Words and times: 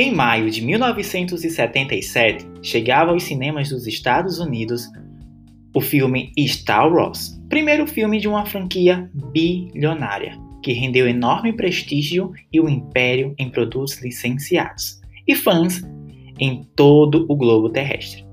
Em 0.00 0.14
maio 0.14 0.48
de 0.48 0.64
1977, 0.64 2.46
chegava 2.62 3.10
aos 3.10 3.24
cinemas 3.24 3.70
dos 3.70 3.84
Estados 3.88 4.38
Unidos 4.38 4.88
o 5.74 5.80
filme 5.80 6.30
Star 6.38 6.88
Wars, 6.88 7.36
primeiro 7.48 7.84
filme 7.84 8.20
de 8.20 8.28
uma 8.28 8.46
franquia 8.46 9.10
bilionária, 9.32 10.38
que 10.62 10.72
rendeu 10.72 11.08
enorme 11.08 11.52
prestígio 11.52 12.32
e 12.52 12.60
o 12.60 12.68
império 12.68 13.34
em 13.36 13.50
produtos 13.50 14.00
licenciados 14.00 15.00
e 15.26 15.34
fãs 15.34 15.82
em 16.38 16.62
todo 16.76 17.26
o 17.28 17.34
globo 17.34 17.68
terrestre. 17.68 18.24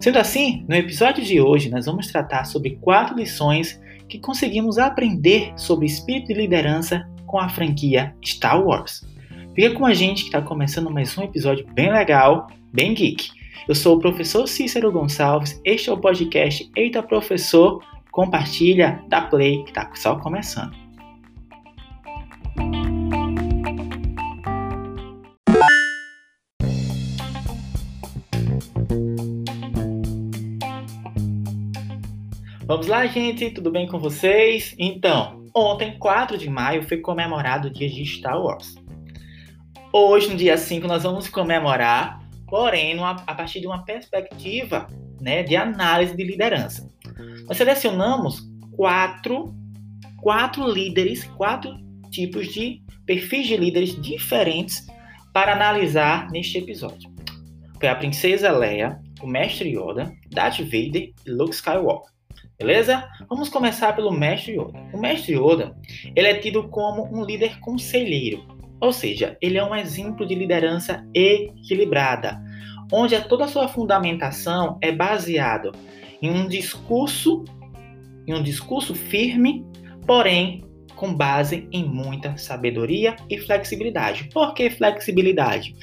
Sendo 0.00 0.18
assim, 0.18 0.66
no 0.68 0.76
episódio 0.76 1.24
de 1.24 1.40
hoje 1.40 1.70
nós 1.70 1.86
vamos 1.86 2.08
tratar 2.08 2.44
sobre 2.44 2.76
quatro 2.82 3.16
lições 3.16 3.80
que 4.10 4.18
conseguimos 4.18 4.76
aprender 4.76 5.54
sobre 5.56 5.86
espírito 5.86 6.26
de 6.26 6.34
liderança 6.34 7.08
com 7.26 7.38
a 7.38 7.48
franquia 7.48 8.14
Star 8.22 8.62
Wars. 8.62 9.13
Fica 9.54 9.70
com 9.72 9.86
a 9.86 9.94
gente 9.94 10.22
que 10.22 10.28
está 10.30 10.42
começando 10.42 10.90
mais 10.90 11.16
um 11.16 11.22
episódio 11.22 11.64
bem 11.72 11.92
legal, 11.92 12.48
bem 12.72 12.92
geek. 12.92 13.30
Eu 13.68 13.74
sou 13.76 13.96
o 13.96 14.00
professor 14.00 14.48
Cícero 14.48 14.90
Gonçalves, 14.90 15.60
este 15.64 15.88
é 15.88 15.92
o 15.92 15.96
podcast 15.96 16.68
Eita 16.76 17.00
Professor, 17.00 17.80
compartilha, 18.10 19.00
dá 19.08 19.22
play, 19.22 19.62
que 19.62 19.70
está 19.70 19.88
só 19.94 20.16
começando. 20.16 20.74
Vamos 32.66 32.88
lá, 32.88 33.06
gente, 33.06 33.50
tudo 33.50 33.70
bem 33.70 33.86
com 33.86 34.00
vocês? 34.00 34.74
Então, 34.76 35.44
ontem, 35.54 35.96
4 35.96 36.36
de 36.36 36.50
maio, 36.50 36.82
foi 36.82 36.96
comemorado 36.96 37.68
o 37.68 37.70
dia 37.70 37.88
de 37.88 38.04
Star 38.04 38.42
Wars. 38.42 38.82
Hoje, 39.96 40.28
no 40.28 40.34
dia 40.34 40.58
5, 40.58 40.88
nós 40.88 41.04
vamos 41.04 41.28
comemorar, 41.28 42.18
porém, 42.48 42.96
numa, 42.96 43.12
a 43.12 43.32
partir 43.32 43.60
de 43.60 43.68
uma 43.68 43.84
perspectiva 43.84 44.88
né, 45.20 45.44
de 45.44 45.54
análise 45.54 46.16
de 46.16 46.24
liderança. 46.24 46.90
Nós 47.46 47.56
selecionamos 47.56 48.42
quatro, 48.72 49.54
quatro 50.20 50.68
líderes, 50.68 51.22
quatro 51.36 51.72
tipos 52.10 52.48
de 52.52 52.82
perfis 53.06 53.46
de 53.46 53.56
líderes 53.56 53.94
diferentes 54.02 54.84
para 55.32 55.52
analisar 55.52 56.28
neste 56.32 56.58
episódio. 56.58 57.08
Foi 57.78 57.88
a 57.88 57.94
princesa 57.94 58.50
Leia, 58.50 58.98
o 59.22 59.28
mestre 59.28 59.78
Yoda, 59.78 60.12
Darth 60.28 60.58
Vader 60.58 61.12
e 61.24 61.30
Luke 61.30 61.54
Skywalker. 61.54 62.12
Beleza? 62.58 63.08
Vamos 63.28 63.48
começar 63.48 63.94
pelo 63.94 64.10
mestre 64.10 64.58
Yoda. 64.58 64.76
O 64.92 64.98
mestre 64.98 65.36
Yoda, 65.36 65.76
ele 66.16 66.26
é 66.26 66.34
tido 66.34 66.68
como 66.68 67.16
um 67.16 67.24
líder 67.24 67.60
conselheiro, 67.60 68.53
ou 68.80 68.92
seja, 68.92 69.36
ele 69.40 69.58
é 69.58 69.64
um 69.64 69.74
exemplo 69.74 70.26
de 70.26 70.34
liderança 70.34 71.06
equilibrada, 71.14 72.40
onde 72.92 73.18
toda 73.28 73.44
a 73.44 73.48
sua 73.48 73.68
fundamentação 73.68 74.78
é 74.80 74.92
baseado 74.92 75.72
em 76.20 76.30
um 76.30 76.46
discurso, 76.46 77.44
em 78.26 78.34
um 78.34 78.42
discurso 78.42 78.94
firme, 78.94 79.64
porém 80.06 80.64
com 80.94 81.14
base 81.14 81.68
em 81.72 81.84
muita 81.84 82.36
sabedoria 82.36 83.16
e 83.28 83.38
flexibilidade. 83.38 84.28
Por 84.32 84.54
que 84.54 84.70
flexibilidade? 84.70 85.74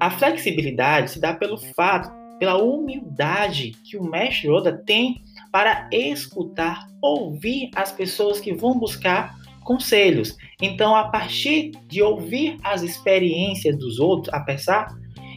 A 0.00 0.10
flexibilidade 0.10 1.12
se 1.12 1.20
dá 1.20 1.34
pelo 1.34 1.56
fato, 1.56 2.10
pela 2.38 2.56
humildade 2.56 3.72
que 3.84 3.96
o 3.96 4.04
mestre 4.04 4.48
Yoda 4.48 4.72
tem 4.84 5.22
para 5.52 5.88
escutar, 5.92 6.88
ouvir 7.00 7.70
as 7.76 7.92
pessoas 7.92 8.40
que 8.40 8.52
vão 8.52 8.78
buscar 8.78 9.36
conselhos. 9.64 10.36
Então, 10.62 10.94
a 10.94 11.08
partir 11.08 11.72
de 11.88 12.02
ouvir 12.02 12.56
as 12.62 12.82
experiências 12.82 13.76
dos 13.76 13.98
outros, 13.98 14.32
apesar 14.32 14.86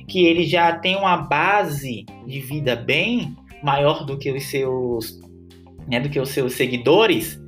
que 0.08 0.26
ele 0.26 0.46
já 0.46 0.78
tem 0.78 0.96
uma 0.96 1.18
base 1.18 2.06
de 2.26 2.40
vida 2.40 2.76
bem 2.76 3.36
maior 3.64 4.06
do 4.06 4.18
que 4.18 4.32
os 4.32 4.46
seus, 4.46 5.20
né, 5.88 6.00
do 6.00 6.10
que 6.10 6.20
os 6.20 6.30
seus 6.30 6.54
seguidores, 6.54 7.40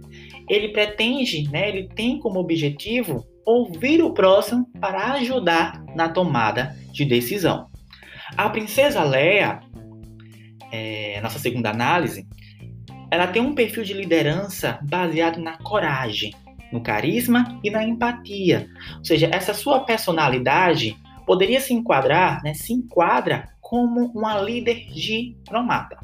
ele 0.49 0.69
pretende, 0.69 1.49
né, 1.49 1.69
ele 1.69 1.87
tem 1.89 2.19
como 2.19 2.39
objetivo 2.39 3.25
ouvir 3.45 4.03
o 4.03 4.13
próximo 4.13 4.67
para 4.79 5.13
ajudar 5.13 5.83
na 5.95 6.09
tomada 6.09 6.75
de 6.91 7.05
decisão. 7.05 7.67
A 8.35 8.49
princesa 8.49 9.03
Leia, 9.03 9.59
é, 10.71 11.19
nossa 11.21 11.39
segunda 11.39 11.69
análise, 11.69 12.27
ela 13.11 13.27
tem 13.27 13.41
um 13.41 13.55
perfil 13.55 13.83
de 13.83 13.93
liderança 13.93 14.79
baseado 14.83 15.39
na 15.39 15.57
coragem, 15.57 16.33
no 16.71 16.81
carisma 16.81 17.59
e 17.63 17.69
na 17.69 17.83
empatia. 17.83 18.69
Ou 18.97 19.05
seja, 19.05 19.29
essa 19.31 19.53
sua 19.53 19.81
personalidade 19.81 20.97
poderia 21.25 21.61
se 21.61 21.73
enquadrar, 21.73 22.41
né, 22.43 22.53
se 22.53 22.73
enquadra 22.73 23.49
como 23.61 24.11
uma 24.15 24.39
líder 24.41 24.87
diplomata. 24.91 25.97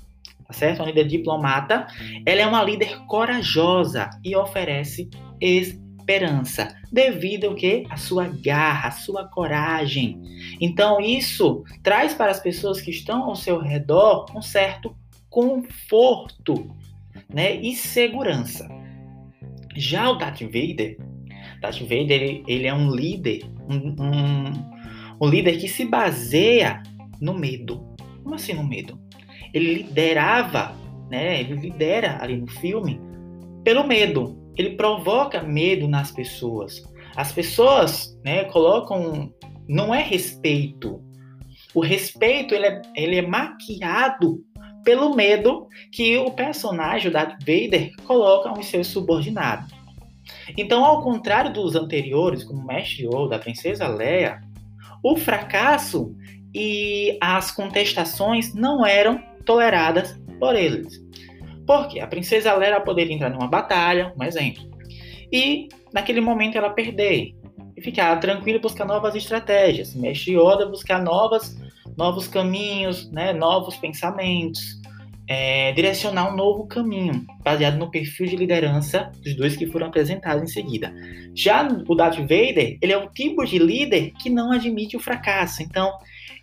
Tá 0.47 0.53
certo? 0.53 0.79
Uma 0.79 0.85
líder 0.85 1.07
diplomata, 1.07 1.87
ela 2.23 2.41
é 2.41 2.45
uma 2.45 2.63
líder 2.63 2.99
corajosa 3.07 4.09
e 4.23 4.35
oferece 4.35 5.09
esperança, 5.41 6.75
devido 6.91 7.47
ao 7.47 7.55
que? 7.55 7.87
A 7.89 7.97
sua 7.97 8.27
garra, 8.27 8.89
a 8.89 8.91
sua 8.91 9.27
coragem. 9.27 10.21
Então 10.61 11.01
isso 11.01 11.63
traz 11.81 12.13
para 12.13 12.29
as 12.29 12.39
pessoas 12.39 12.79
que 12.79 12.91
estão 12.91 13.23
ao 13.23 13.35
seu 13.35 13.59
redor 13.59 14.27
um 14.35 14.41
certo 14.43 14.95
conforto, 15.27 16.69
né, 17.27 17.55
e 17.55 17.75
segurança. 17.75 18.69
Já 19.75 20.09
o 20.09 20.15
Darth 20.15 20.41
Vader, 20.41 20.97
Darth 21.61 21.79
Vader 21.81 22.11
ele, 22.11 22.43
ele 22.47 22.67
é 22.67 22.73
um 22.73 22.89
líder, 22.89 23.43
um, 23.69 23.95
um, 24.03 24.53
um 25.21 25.29
líder 25.29 25.57
que 25.57 25.67
se 25.67 25.85
baseia 25.85 26.81
no 27.21 27.33
medo. 27.33 27.85
Como 28.23 28.35
assim 28.35 28.53
no 28.53 28.63
medo? 28.63 28.99
Ele 29.53 29.75
liderava, 29.75 30.75
né? 31.09 31.39
Ele 31.39 31.55
lidera 31.55 32.17
ali 32.21 32.37
no 32.37 32.47
filme 32.47 32.99
pelo 33.63 33.85
medo. 33.85 34.37
Ele 34.57 34.71
provoca 34.71 35.41
medo 35.41 35.87
nas 35.87 36.11
pessoas. 36.11 36.83
As 37.15 37.31
pessoas, 37.31 38.17
né, 38.23 38.45
colocam 38.45 39.33
não 39.67 39.93
é 39.93 40.01
respeito. 40.01 41.01
O 41.73 41.81
respeito 41.81 42.53
ele 42.53 42.65
é, 42.65 42.81
ele 42.95 43.15
é 43.17 43.21
maquiado 43.21 44.43
pelo 44.85 45.15
medo 45.15 45.67
que 45.91 46.15
o 46.17 46.31
personagem, 46.31 47.11
Darth 47.11 47.39
Vader, 47.39 47.91
coloca 48.05 48.49
aos 48.49 48.67
seus 48.67 48.87
subordinados. 48.87 49.73
Então, 50.55 50.85
ao 50.85 51.01
contrário 51.01 51.51
dos 51.51 51.75
anteriores, 51.75 52.43
como 52.43 52.65
Mestre 52.65 53.05
Yoda, 53.05 53.35
a 53.35 53.39
Princesa 53.39 53.87
Leia, 53.87 54.41
o 55.03 55.17
fracasso 55.17 56.15
e 56.53 57.17
as 57.19 57.51
contestações 57.51 58.53
não 58.53 58.85
eram 58.85 59.21
toleradas 59.43 60.17
por 60.39 60.55
eles. 60.55 61.03
Porque 61.65 61.99
a 61.99 62.07
Princesa 62.07 62.53
Leia 62.53 62.79
poderia 62.79 63.13
entrar 63.13 63.31
numa 63.31 63.47
batalha, 63.47 64.13
um 64.17 64.23
exemplo, 64.23 64.63
e 65.31 65.67
naquele 65.91 66.21
momento 66.21 66.57
ela 66.57 66.69
perder 66.69 67.33
e 67.75 67.81
ficar 67.81 68.15
tranquila 68.19 68.59
buscar 68.59 68.85
novas 68.85 69.15
estratégias. 69.15 69.93
Mestre 69.93 70.33
Yoda 70.33 70.65
buscar 70.65 71.01
novas 71.01 71.55
novos 71.97 72.27
caminhos, 72.27 73.09
né, 73.11 73.33
novos 73.33 73.77
pensamentos, 73.77 74.81
é, 75.27 75.71
direcionar 75.71 76.31
um 76.31 76.35
novo 76.35 76.67
caminho, 76.67 77.25
baseado 77.43 77.77
no 77.77 77.89
perfil 77.89 78.27
de 78.27 78.35
liderança 78.35 79.11
dos 79.23 79.35
dois 79.35 79.55
que 79.55 79.65
foram 79.65 79.87
apresentados 79.87 80.43
em 80.43 80.53
seguida. 80.53 80.93
Já 81.33 81.67
o 81.87 81.95
Darth 81.95 82.19
Vader, 82.19 82.77
ele 82.81 82.93
é 82.93 82.97
o 82.97 83.09
tipo 83.09 83.43
de 83.43 83.57
líder 83.57 84.11
que 84.21 84.29
não 84.29 84.51
admite 84.51 84.95
o 84.95 84.99
fracasso. 84.99 85.63
Então, 85.63 85.91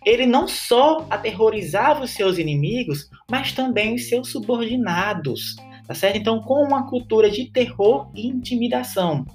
ele 0.05 0.25
não 0.25 0.47
só 0.47 1.05
aterrorizava 1.09 2.03
os 2.03 2.11
seus 2.11 2.37
inimigos, 2.37 3.09
mas 3.31 3.53
também 3.53 3.95
os 3.95 4.09
seus 4.09 4.31
subordinados, 4.31 5.55
tá 5.87 5.93
certo? 5.93 6.17
Então, 6.17 6.41
com 6.41 6.61
uma 6.61 6.89
cultura 6.89 7.29
de 7.29 7.45
terror 7.45 8.11
e 8.13 8.27
intimidação. 8.27 9.25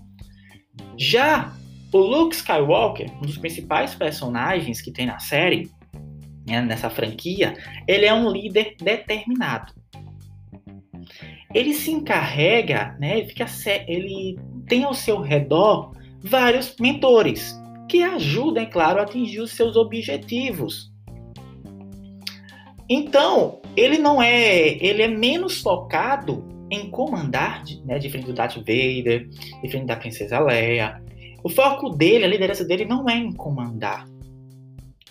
Já 0.96 1.52
o 1.92 1.98
Luke 1.98 2.36
Skywalker, 2.36 3.10
um 3.16 3.22
dos 3.22 3.38
principais 3.38 3.94
personagens 3.94 4.80
que 4.80 4.92
tem 4.92 5.06
na 5.06 5.18
série, 5.18 5.70
né, 6.46 6.60
nessa 6.60 6.90
franquia, 6.90 7.54
ele 7.86 8.06
é 8.06 8.12
um 8.12 8.30
líder 8.30 8.76
determinado. 8.80 9.72
Ele 11.54 11.72
se 11.72 11.90
encarrega, 11.90 12.96
né, 13.00 13.24
fica, 13.24 13.46
ele 13.86 14.38
tem 14.66 14.84
ao 14.84 14.94
seu 14.94 15.20
redor 15.20 15.92
vários 16.22 16.76
mentores 16.78 17.58
que 17.88 18.02
ajudam, 18.02 18.62
é 18.62 18.66
claro, 18.66 19.00
a 19.00 19.02
atingir 19.02 19.40
os 19.40 19.52
seus 19.52 19.76
objetivos. 19.76 20.92
Então, 22.88 23.60
ele 23.76 23.98
não 23.98 24.20
é, 24.20 24.82
ele 24.84 25.02
é 25.02 25.08
menos 25.08 25.60
focado 25.60 26.44
em 26.70 26.90
comandar, 26.90 27.62
né, 27.84 27.98
diferente 27.98 28.26
do 28.26 28.34
Darth 28.34 28.56
Vader, 28.56 29.28
diferente 29.62 29.86
da 29.86 29.96
Princesa 29.96 30.38
Leia. 30.38 31.02
O 31.42 31.48
foco 31.48 31.90
dele, 31.90 32.24
a 32.24 32.28
liderança 32.28 32.64
dele 32.64 32.84
não 32.84 33.08
é 33.08 33.16
em 33.16 33.32
comandar, 33.32 34.06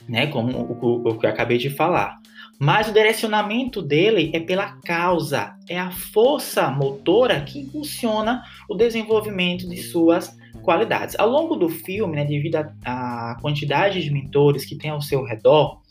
né? 0.08 0.28
Como 0.28 0.52
o, 0.52 1.10
o 1.10 1.18
que 1.18 1.26
eu 1.26 1.30
acabei 1.30 1.58
de 1.58 1.70
falar. 1.70 2.18
Mas 2.60 2.88
o 2.88 2.94
direcionamento 2.94 3.82
dele 3.82 4.32
é 4.34 4.40
pela 4.40 4.80
causa, 4.82 5.56
é 5.70 5.78
a 5.78 5.92
força 5.92 6.70
motora 6.72 7.42
que 7.42 7.60
impulsiona 7.60 8.42
o 8.68 8.74
desenvolvimento 8.74 9.70
de 9.70 9.78
suas 9.78 10.36
qualidades. 10.64 11.16
Ao 11.20 11.30
longo 11.30 11.56
do 11.56 11.70
filme, 11.70 12.16
né, 12.16 12.26
devido 12.26 12.56
à 12.84 13.38
quantidade 13.42 14.04
de 14.04 14.12
mentores 14.12 14.66
que 14.66 14.76
tem 14.76 14.90
ao 14.90 15.02
seu 15.02 15.24
redor, 15.24 15.82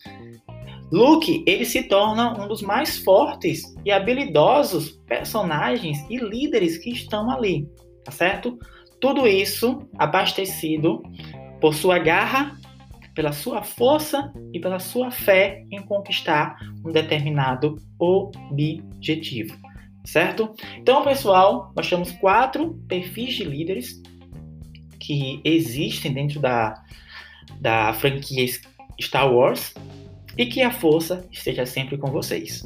Luke 0.91 1.45
ele 1.47 1.65
se 1.65 1.85
torna 1.85 2.33
um 2.41 2.49
dos 2.49 2.63
mais 2.63 2.99
fortes 2.99 3.63
e 3.85 3.93
habilidosos 3.93 4.91
personagens 5.07 6.05
e 6.11 6.17
líderes 6.19 6.79
que 6.79 6.91
estão 6.91 7.31
ali, 7.31 7.69
tá 8.05 8.11
certo? 8.11 8.59
Tudo 9.07 9.25
isso 9.29 9.89
abastecido 9.97 11.01
por 11.61 11.73
sua 11.73 11.97
garra, 11.97 12.59
pela 13.15 13.31
sua 13.31 13.63
força 13.63 14.33
e 14.53 14.59
pela 14.59 14.81
sua 14.81 15.13
fé 15.13 15.65
em 15.71 15.81
conquistar 15.81 16.57
um 16.85 16.91
determinado 16.91 17.77
objetivo, 18.01 19.57
certo? 20.05 20.53
Então, 20.77 21.05
pessoal, 21.05 21.73
nós 21.77 21.89
temos 21.89 22.11
quatro 22.11 22.75
perfis 22.89 23.37
de 23.37 23.45
líderes 23.45 24.03
que 24.99 25.41
existem 25.45 26.13
dentro 26.13 26.41
da, 26.41 26.75
da 27.61 27.93
franquia 27.93 28.45
Star 29.01 29.33
Wars 29.33 29.73
e 30.37 30.47
que 30.47 30.63
a 30.63 30.73
força 30.73 31.25
esteja 31.31 31.65
sempre 31.65 31.97
com 31.97 32.11
vocês. 32.11 32.65